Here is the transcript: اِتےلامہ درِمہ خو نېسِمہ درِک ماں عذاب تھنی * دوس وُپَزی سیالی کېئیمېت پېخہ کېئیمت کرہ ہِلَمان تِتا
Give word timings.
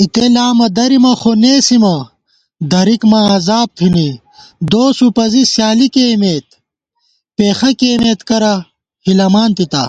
اِتےلامہ 0.00 0.66
درِمہ 0.76 1.12
خو 1.20 1.30
نېسِمہ 1.42 1.94
درِک 2.72 3.02
ماں 3.10 3.26
عذاب 3.36 3.68
تھنی 3.78 4.08
* 4.38 4.68
دوس 4.70 4.96
وُپَزی 5.04 5.42
سیالی 5.52 5.88
کېئیمېت 5.94 6.46
پېخہ 7.36 7.70
کېئیمت 7.78 8.18
کرہ 8.28 8.54
ہِلَمان 9.04 9.50
تِتا 9.56 9.84